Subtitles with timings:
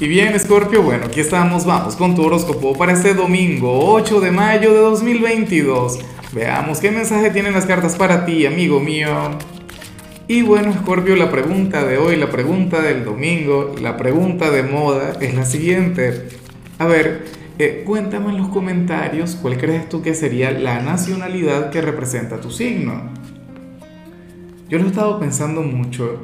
[0.00, 4.32] Y bien, Scorpio, bueno, aquí estamos, vamos con tu horóscopo para este domingo 8 de
[4.32, 6.00] mayo de 2022.
[6.32, 9.08] Veamos qué mensaje tienen las cartas para ti, amigo mío.
[10.26, 15.12] Y bueno, Scorpio, la pregunta de hoy, la pregunta del domingo, la pregunta de moda
[15.20, 16.26] es la siguiente.
[16.80, 17.26] A ver,
[17.60, 22.50] eh, cuéntame en los comentarios cuál crees tú que sería la nacionalidad que representa tu
[22.50, 23.12] signo.
[24.68, 26.18] Yo lo he estado pensando mucho,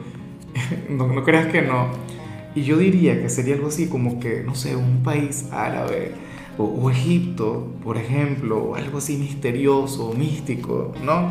[0.89, 2.20] no, no creas que no.
[2.55, 6.12] Y yo diría que sería algo así como que, no sé, un país árabe
[6.59, 11.30] o, Egipto, por ejemplo, o algo así misterioso, místico, ¿no?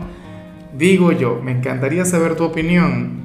[0.76, 3.20] Digo yo, me encantaría saber tu opinión.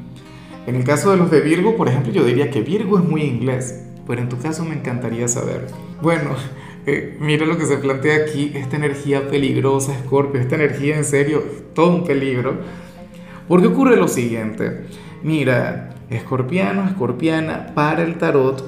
[0.66, 3.22] En el caso de los de Virgo, por ejemplo, yo diría que Virgo es muy
[3.22, 5.66] inglés, pero en tu caso me encantaría saber.
[6.02, 6.30] Bueno,
[6.86, 11.42] eh, mira lo que se plantea aquí, esta energía peligrosa, Scorpio, esta energía en serio,
[11.74, 12.58] todo un peligro.
[13.48, 14.84] Porque ocurre lo siguiente,
[15.22, 18.64] mira, escorpiano, escorpiana, para el tarot,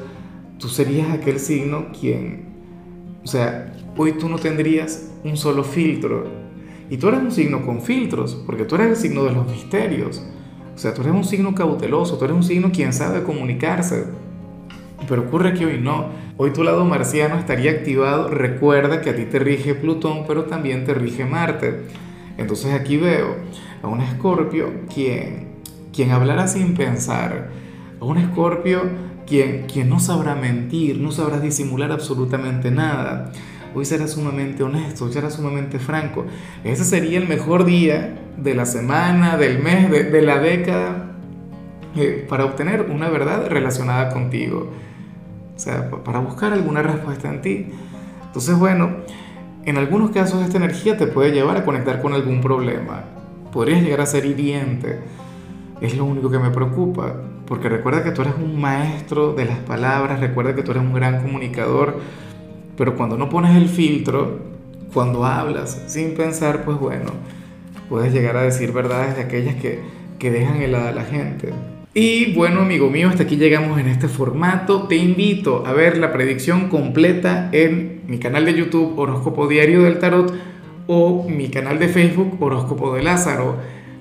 [0.59, 2.47] tú serías aquel signo quien,
[3.23, 6.47] o sea, hoy tú no tendrías un solo filtro.
[6.89, 10.23] Y tú eres un signo con filtros, porque tú eres el signo de los misterios.
[10.75, 14.05] O sea, tú eres un signo cauteloso, tú eres un signo quien sabe comunicarse.
[15.09, 16.07] Pero ocurre que hoy no.
[16.37, 18.29] Hoy tu lado marciano estaría activado.
[18.29, 21.87] Recuerda que a ti te rige Plutón, pero también te rige Marte.
[22.39, 23.37] Entonces aquí veo
[23.83, 25.56] a un escorpio quien
[25.97, 27.49] quien hablará sin pensar,
[28.01, 28.83] un escorpio
[29.27, 33.33] quien, quien no sabrá mentir, no sabrá disimular absolutamente nada.
[33.75, 36.27] Hoy será sumamente honesto, será sumamente franco.
[36.65, 41.17] Ese sería el mejor día de la semana, del mes, de, la década,
[41.97, 44.71] eh, para obtener una verdad relacionada contigo.
[45.55, 47.67] O sea, para buscar alguna respuesta en ti.
[48.27, 48.99] Entonces, bueno,
[49.65, 53.05] en algunos casos esta energía te puede llevar a conectar con algún problema.
[53.51, 55.01] Podrías llegar a ser hiriente
[55.81, 57.15] es lo único que me preocupa,
[57.47, 60.93] porque recuerda que tú eres un maestro de las palabras, recuerda que tú eres un
[60.93, 62.01] gran comunicador,
[62.77, 64.39] pero cuando no pones el filtro,
[64.93, 67.13] cuando hablas sin pensar, pues bueno,
[67.89, 69.81] puedes llegar a decir verdades de aquellas que,
[70.19, 71.53] que dejan helada a la gente.
[71.99, 74.83] Y bueno, amigo mío, hasta aquí llegamos en este formato.
[74.87, 79.99] Te invito a ver la predicción completa en mi canal de YouTube Horóscopo Diario del
[79.99, 80.31] Tarot
[80.87, 83.57] o mi canal de Facebook Horóscopo de Lázaro.